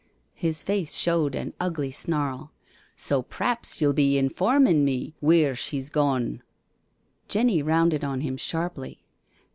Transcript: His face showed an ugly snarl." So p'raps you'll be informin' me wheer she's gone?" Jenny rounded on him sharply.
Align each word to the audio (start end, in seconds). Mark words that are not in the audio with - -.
His 0.33 0.63
face 0.63 0.95
showed 0.95 1.35
an 1.35 1.53
ugly 1.59 1.91
snarl." 1.91 2.51
So 2.95 3.21
p'raps 3.21 3.79
you'll 3.79 3.93
be 3.93 4.17
informin' 4.17 4.83
me 4.83 5.13
wheer 5.21 5.53
she's 5.53 5.91
gone?" 5.91 6.41
Jenny 7.27 7.61
rounded 7.61 8.03
on 8.03 8.21
him 8.21 8.35
sharply. 8.35 9.03